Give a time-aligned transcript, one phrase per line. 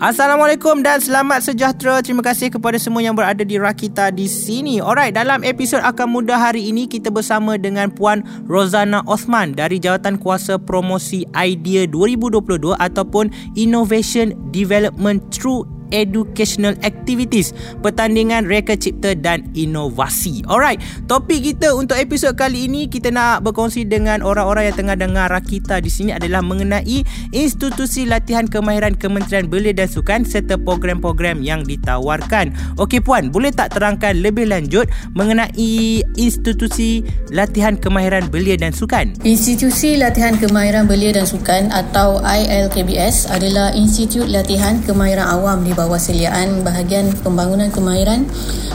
[0.00, 2.00] Assalamualaikum dan selamat sejahtera.
[2.00, 4.80] Terima kasih kepada semua yang berada di Rakita di sini.
[4.80, 10.16] Alright, dalam episod akan muda hari ini kita bersama dengan Puan Rozana Osman dari Jawatan
[10.16, 13.28] Kuasa Promosi Idea 2022 ataupun
[13.60, 17.54] Innovation Development Through educational activities,
[17.84, 20.42] pertandingan reka cipta dan inovasi.
[20.46, 25.26] Alright, topik kita untuk episod kali ini kita nak berkongsi dengan orang-orang yang tengah dengar
[25.30, 31.62] Rakita di sini adalah mengenai institusi latihan kemahiran Kementerian Belia dan Sukan serta program-program yang
[31.66, 32.54] ditawarkan.
[32.78, 39.14] Okey puan, boleh tak terangkan lebih lanjut mengenai institusi latihan kemahiran belia dan sukan?
[39.22, 45.96] Institusi latihan kemahiran belia dan sukan atau ILKBS adalah institut latihan kemahiran awam di bawah
[45.96, 48.28] seliaan bahagian pembangunan kemahiran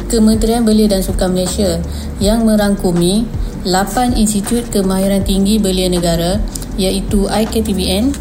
[0.10, 1.78] Kementerian Belia dan Sukan Malaysia
[2.18, 3.30] yang merangkumi
[3.66, 6.38] 8 institut kemahiran tinggi belia negara
[6.78, 8.14] iaitu IKTBN,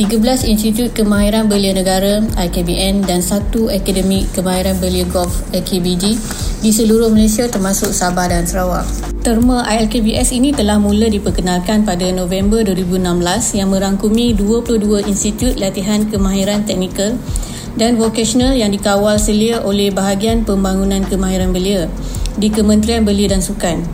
[0.00, 6.16] 13 institut kemahiran belia negara IKBN dan satu akademi kemahiran belia golf AKBG
[6.64, 8.88] di seluruh Malaysia termasuk Sabah dan Sarawak.
[9.20, 16.64] Terma ILKBS ini telah mula diperkenalkan pada November 2016 yang merangkumi 22 institut latihan kemahiran
[16.64, 17.14] teknikal
[17.76, 21.88] dan vocational yang dikawal selia oleh bahagian pembangunan kemahiran belia
[22.36, 23.84] di Kementerian Belia dan Sukan.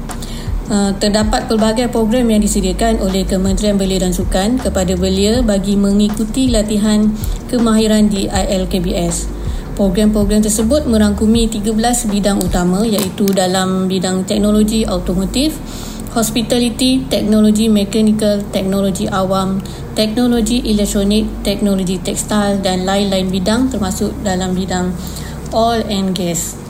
[0.69, 6.53] Uh, terdapat pelbagai program yang disediakan oleh Kementerian Belia dan Sukan kepada belia bagi mengikuti
[6.53, 7.09] latihan
[7.49, 9.33] kemahiran di ILKBS.
[9.81, 11.73] Program-program tersebut merangkumi 13
[12.13, 15.57] bidang utama iaitu dalam bidang teknologi automotif,
[16.19, 19.63] hospitality, teknologi mekanikal, teknologi awam,
[19.95, 24.91] teknologi elektronik, teknologi tekstil dan lain-lain bidang termasuk dalam bidang
[25.55, 26.68] oil and gas.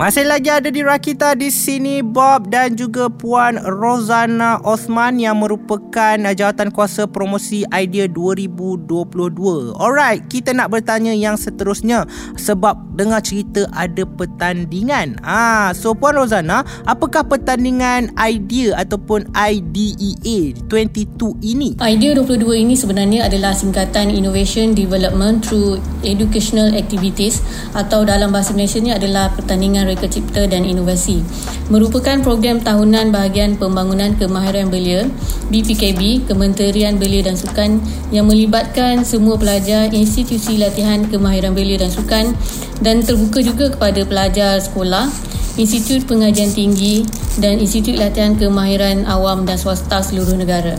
[0.00, 6.16] Masih lagi ada di Rakita di sini Bob dan juga Puan Rozana Osman yang merupakan
[6.16, 9.76] jawatan kuasa promosi Idea 2022.
[9.76, 15.20] Alright, kita nak bertanya yang seterusnya sebab dengar cerita ada pertandingan.
[15.20, 21.76] Ah, so Puan Rozana, apakah pertandingan Idea ataupun IDEA 22 ini?
[21.76, 25.76] Idea 22 ini sebenarnya adalah singkatan Innovation Development Through
[26.08, 27.44] Educational Activities
[27.76, 31.26] atau dalam bahasa Malaysia ni adalah pertandingan Reka Cipta dan Inovasi
[31.66, 35.10] merupakan program tahunan bahagian pembangunan kemahiran belia
[35.50, 37.82] BPKB Kementerian Belia dan Sukan
[38.14, 42.38] yang melibatkan semua pelajar institusi latihan kemahiran belia dan sukan
[42.78, 45.10] dan terbuka juga kepada pelajar sekolah
[45.58, 47.02] Institut Pengajian Tinggi
[47.42, 50.78] dan Institut Latihan Kemahiran Awam dan Swasta seluruh negara.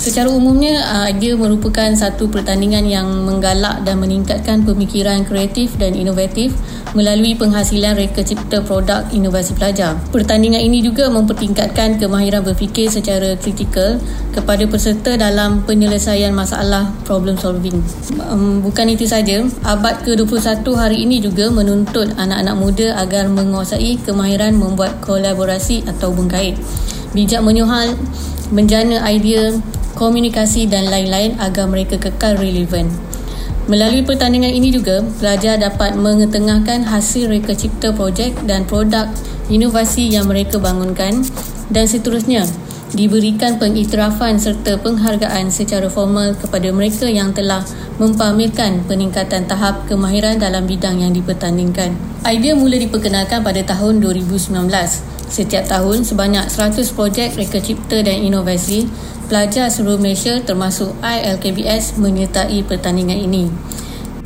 [0.00, 6.56] Secara umumnya, uh, dia merupakan satu pertandingan yang menggalak dan meningkatkan pemikiran kreatif dan inovatif
[6.96, 10.00] melalui penghasilan reka cipta produk inovasi pelajar.
[10.08, 14.00] Pertandingan ini juga mempertingkatkan kemahiran berfikir secara kritikal
[14.32, 17.84] kepada peserta dalam penyelesaian masalah problem solving.
[18.24, 24.56] Um, bukan itu saja, abad ke-21 hari ini juga menuntut anak-anak muda agar menguasai kemahiran
[24.56, 26.56] membuat kolaborasi atau bengkait.
[27.12, 28.00] Bijak menyuhal,
[28.48, 29.54] menjana idea,
[30.00, 32.88] komunikasi dan lain-lain agar mereka kekal relevan.
[33.68, 39.12] Melalui pertandingan ini juga, pelajar dapat mengetengahkan hasil reka cipta projek dan produk
[39.52, 41.22] inovasi yang mereka bangunkan
[41.68, 42.48] dan seterusnya
[42.90, 47.62] diberikan pengiktirafan serta penghargaan secara formal kepada mereka yang telah
[48.02, 52.09] mempamerkan peningkatan tahap kemahiran dalam bidang yang dipertandingkan.
[52.20, 54.52] Idea mula diperkenalkan pada tahun 2019.
[55.32, 58.84] Setiap tahun, sebanyak 100 projek reka cipta dan inovasi
[59.32, 63.48] pelajar seluruh Malaysia termasuk ILKBS menyertai pertandingan ini.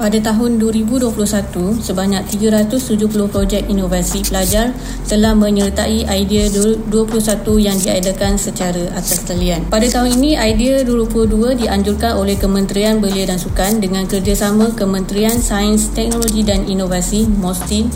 [0.04, 4.76] Pada tahun 2021, sebanyak 370 projek inovasi pelajar
[5.08, 6.92] telah menyertai idea 21
[7.56, 9.64] yang diadakan secara atas talian.
[9.72, 15.88] Pada tahun ini, idea 22 dianjurkan oleh Kementerian Belia dan Sukan dengan kerjasama Kementerian Sains,
[15.96, 17.88] Teknologi dan Inovasi MOSTI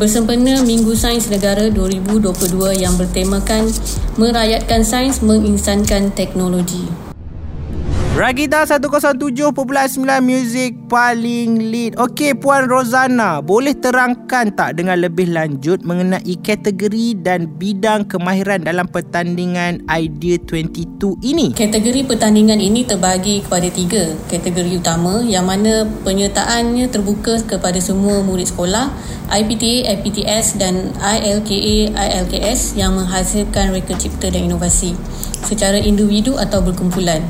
[0.00, 3.68] bersempena Minggu Sains Negara 2022 yang bertemakan
[4.16, 7.11] Merakyatkan Sains Menginsankan Teknologi.
[8.12, 9.56] Ragita 107.9
[10.20, 11.96] Music paling lead.
[11.96, 18.84] Okey Puan Rozana Boleh terangkan tak dengan lebih lanjut Mengenai kategori dan bidang kemahiran Dalam
[18.92, 21.56] pertandingan Idea 22 ini?
[21.56, 25.72] Kategori pertandingan ini terbagi kepada tiga Kategori utama Yang mana
[26.04, 28.92] penyertaannya terbuka kepada semua murid sekolah
[29.32, 34.92] IPTA, IPTS dan ILKA, ILKS Yang menghasilkan reka cipta dan inovasi
[35.48, 37.24] Secara individu atau berkumpulan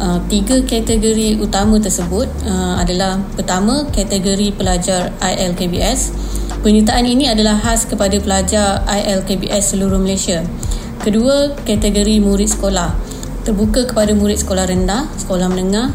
[0.00, 6.16] Uh, tiga kategori utama tersebut uh, adalah pertama kategori pelajar ILKBS.
[6.64, 10.40] Penyertaan ini adalah khas kepada pelajar ILKBS seluruh Malaysia.
[11.04, 12.96] Kedua, kategori murid sekolah.
[13.44, 15.92] Terbuka kepada murid sekolah rendah, sekolah menengah,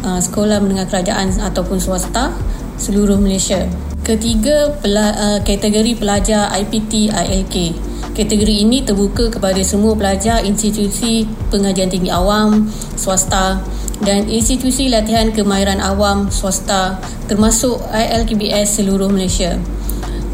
[0.00, 2.32] uh, sekolah menengah kerajaan ataupun swasta
[2.80, 3.68] seluruh Malaysia.
[4.00, 7.56] Ketiga, pela, uh, kategori pelajar IPT ILK.
[8.12, 13.64] Kategori ini terbuka kepada semua pelajar institusi pengajian tinggi awam, swasta
[14.04, 19.56] dan institusi latihan kemahiran awam swasta termasuk ILKBS seluruh Malaysia.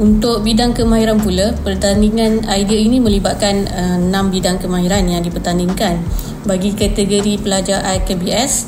[0.02, 6.02] Untuk bidang kemahiran pula, pertandingan idea ini melibatkan uh, enam bidang kemahiran yang dipertandingkan
[6.50, 8.66] bagi kategori pelajar IKBS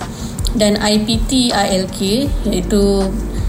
[0.55, 1.99] dan IPT ILK
[2.47, 2.83] iaitu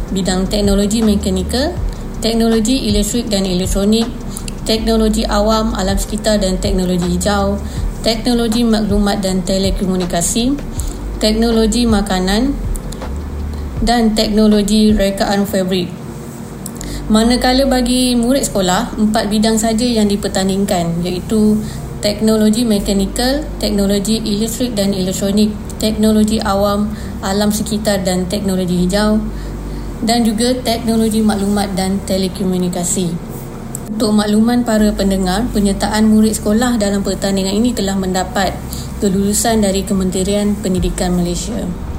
[0.10, 1.74] bidang teknologi mekanikal,
[2.22, 4.06] teknologi elektrik dan elektronik,
[4.64, 7.58] teknologi awam alam sekitar dan teknologi hijau,
[8.06, 10.58] teknologi maklumat dan telekomunikasi,
[11.18, 12.54] teknologi makanan
[13.82, 15.90] dan teknologi rekaan fabrik.
[17.12, 21.60] Manakala bagi murid sekolah, empat bidang saja yang dipertandingkan iaitu
[22.00, 29.22] teknologi mekanikal, teknologi elektrik dan elektronik, teknologi awam, alam sekitar dan teknologi hijau
[30.02, 33.31] dan juga teknologi maklumat dan telekomunikasi.
[33.92, 38.56] Untuk makluman para pendengar, penyertaan murid sekolah dalam pertandingan ini telah mendapat
[39.04, 41.91] kelulusan dari Kementerian Pendidikan Malaysia.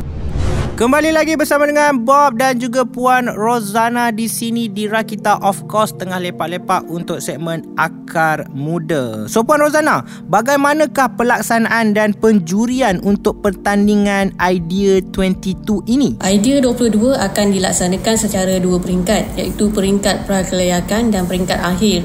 [0.73, 5.93] Kembali lagi bersama dengan Bob dan juga Puan Rozana di sini di Rakita of course
[5.93, 9.29] tengah lepak-lepak untuk segmen Akar Muda.
[9.29, 10.01] So Puan Rozana,
[10.33, 16.17] bagaimanakah pelaksanaan dan penjurian untuk pertandingan Idea 22 ini?
[16.25, 22.01] Idea 22 akan dilaksanakan secara dua peringkat iaitu peringkat prakelayakan dan peringkat akhir.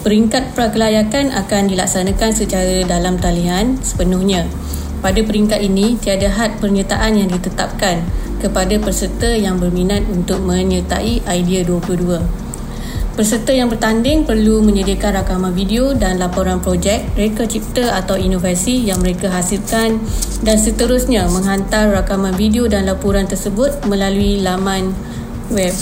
[0.00, 4.48] Peringkat prakelayakan akan dilaksanakan secara dalam talian sepenuhnya.
[4.98, 8.02] Pada peringkat ini, tiada had penyertaan yang ditetapkan
[8.42, 12.48] kepada peserta yang berminat untuk menyertai idea 22.
[13.18, 19.02] Peserta yang bertanding perlu menyediakan rakaman video dan laporan projek, reka cipta atau inovasi yang
[19.02, 19.98] mereka hasilkan
[20.46, 24.94] dan seterusnya menghantar rakaman video dan laporan tersebut melalui laman
[25.50, 25.74] web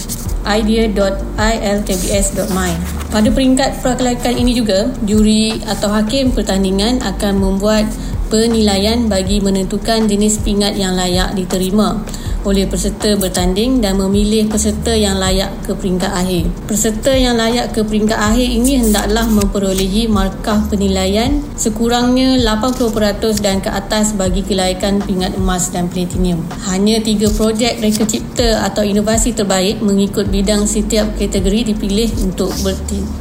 [0.49, 2.73] idea.ilkbs.my.
[3.13, 7.85] Pada peringkat prakelakan ini juga, juri atau hakim pertandingan akan membuat
[8.27, 12.03] penilaian bagi menentukan jenis pingat yang layak diterima
[12.47, 16.47] oleh peserta bertanding dan memilih peserta yang layak ke peringkat akhir.
[16.71, 23.67] Peserta yang layak ke peringkat akhir ini hendaklah memperolehi markah penilaian sekurangnya 80% dan ke
[23.67, 26.39] atas bagi kelayakan pingat emas dan platinum.
[26.71, 32.55] Hanya tiga projek reka cipta atau inovasi terbaik mengikut bidang setiap kategori dipilih untuk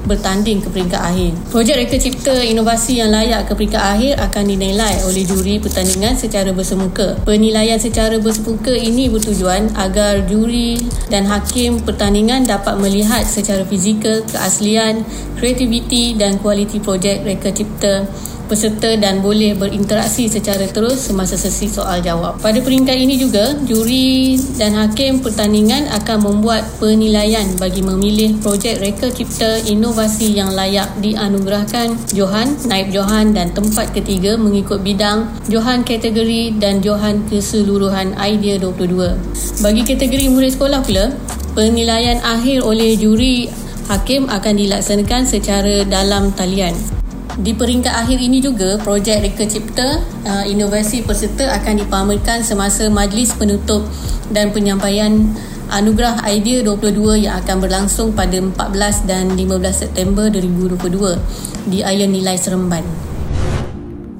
[0.05, 1.33] bertanding ke peringkat akhir.
[1.49, 6.53] Projek reka cipta inovasi yang layak ke peringkat akhir akan dinilai oleh juri pertandingan secara
[6.53, 7.17] bersemuka.
[7.25, 10.75] Penilaian secara bersemuka ini bertujuan agar juri
[11.07, 15.07] dan hakim pertandingan dapat melihat secara fizikal keaslian,
[15.39, 18.03] kreativiti dan kualiti projek reka cipta
[18.45, 22.37] peserta dan boleh berinteraksi secara terus semasa sesi soal jawab.
[22.39, 29.09] Pada peringkat ini juga, juri dan hakim pertandingan akan membuat penilaian bagi memilih projek reka
[29.11, 36.57] cipta inovasi yang layak dianugerahkan Johan, Naib Johan dan tempat ketiga mengikut bidang Johan kategori
[36.57, 39.61] dan Johan keseluruhan idea 22.
[39.61, 41.05] Bagi kategori murid sekolah pula,
[41.55, 43.47] penilaian akhir oleh juri
[43.87, 47.04] hakim akan dilaksanakan secara dalam talian.
[47.35, 53.35] Di peringkat akhir ini juga, projek Reka Cipta uh, inovasi peserta akan dipamerkan semasa majlis
[53.35, 53.83] penutup
[54.31, 55.35] dan penyampaian
[55.67, 62.37] Anugerah Idea 22 yang akan berlangsung pada 14 dan 15 September 2022 di Island Nilai
[62.39, 63.14] Seremban.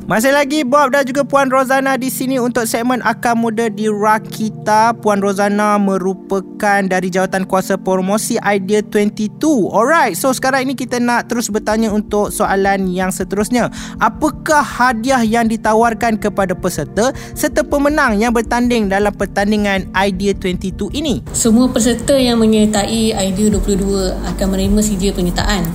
[0.06, 4.94] Masih lagi Bob dan juga Puan Rozana di sini untuk segmen Akar Muda di Rakita.
[5.02, 9.42] Puan Rozana merupakan dari jawatan kuasa promosi Idea 22.
[9.74, 13.74] Alright, so sekarang ini kita nak terus bertanya untuk soalan yang seterusnya.
[13.98, 21.26] Apakah hadiah yang ditawarkan kepada peserta serta pemenang yang bertanding dalam pertandingan Idea 22 ini?
[21.34, 25.66] Semua peserta yang menyertai Idea 22 akan menerima sijil penyertaan.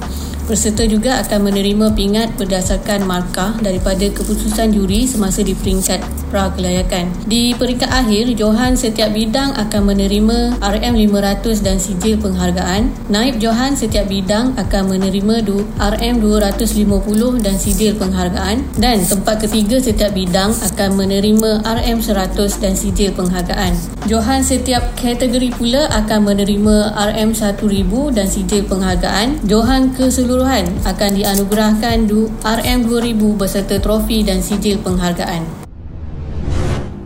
[0.50, 7.07] Peserta juga akan menerima pingat berdasarkan markah daripada keputusan juri semasa di peringkat pra-kelayakan.
[7.30, 12.90] Di peringkat akhir, Johan setiap bidang akan menerima RM500 dan sijil penghargaan.
[13.07, 15.47] Naib Johan setiap bidang akan menerima
[15.78, 18.66] RM250 dan sijil penghargaan.
[18.75, 23.78] Dan tempat ketiga setiap bidang akan menerima RM100 dan sijil penghargaan.
[24.11, 29.38] Johan setiap kategori pula akan menerima RM1000 dan sijil penghargaan.
[29.47, 31.97] Johan keseluruhan keseluruhan akan dianugerahkan
[32.40, 35.44] RM2000 beserta trofi dan sijil penghargaan.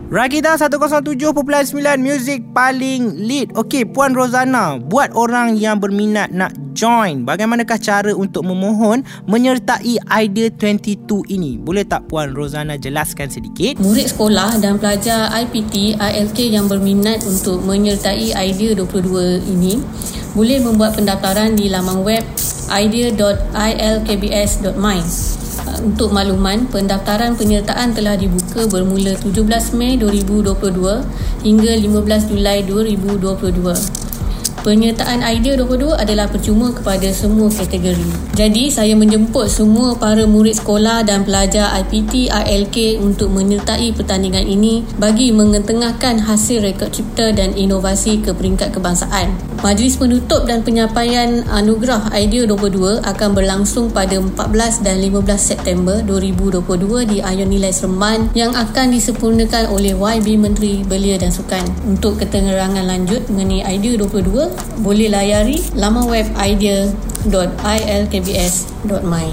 [0.07, 1.19] Rakita 107.9
[1.99, 7.23] Music paling lead Okey Puan Rozana Buat orang yang berminat nak join.
[7.23, 11.55] Bagaimanakah cara untuk memohon Menyertai Idea 22 ini?
[11.55, 13.79] Boleh tak Puan Rozana jelaskan sedikit?
[13.79, 19.79] Murid sekolah dan pelajar IPT ILK yang berminat untuk menyertai Idea 22 ini
[20.35, 22.27] Boleh membuat pendaftaran di laman web
[22.67, 24.99] idea.ilkbs.my
[25.65, 31.01] untuk makluman, pendaftaran penyertaan telah dibuka bermula 17 Mei 2022
[31.41, 33.94] hingga 15 Julai 2022.
[34.65, 38.33] Penyertaan Idea 22 adalah percuma kepada semua kategori.
[38.33, 44.81] Jadi, saya menjemput semua para murid sekolah dan pelajar IPT ILK untuk menyertai pertandingan ini
[44.97, 49.37] bagi mengetengahkan hasil rekod cipta dan inovasi ke peringkat kebangsaan.
[49.61, 57.05] Majlis penutup dan penyampaian anugerah Idea 22 akan berlangsung pada 14 dan 15 September 2022
[57.05, 61.65] di Ayon Nilai Seremban yang akan disempurnakan oleh YB Menteri Belia dan Sukan.
[61.85, 69.27] Untuk keterangan lanjut mengenai Idea 22, boleh layari laman web idea.ilkbs.my.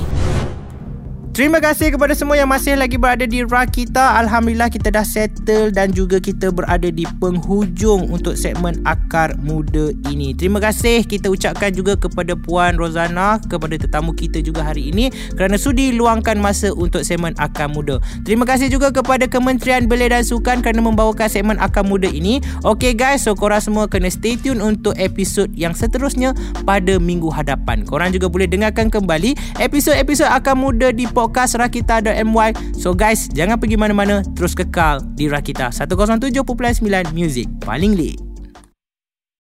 [1.33, 4.21] Terima kasih kepada semua yang masih lagi berada di Rakita.
[4.21, 10.37] Alhamdulillah kita dah settle dan juga kita berada di penghujung untuk segmen Akar Muda ini.
[10.37, 15.57] Terima kasih kita ucapkan juga kepada Puan Rozana, kepada tetamu kita juga hari ini kerana
[15.57, 17.97] sudi luangkan masa untuk segmen Akar Muda.
[18.29, 22.45] Terima kasih juga kepada Kementerian Belia dan Sukan kerana membawakan segmen Akar Muda ini.
[22.61, 26.37] Okay guys, so korang semua kena stay tune untuk episod yang seterusnya
[26.69, 27.89] pada minggu hadapan.
[27.89, 29.33] Korang juga boleh dengarkan kembali
[29.65, 32.50] episod-episod Akar Muda di podcast rakita.my.
[32.79, 36.81] So guys, jangan pergi mana-mana, terus kekal di Rakita 107.9
[37.12, 38.32] Music paling lead.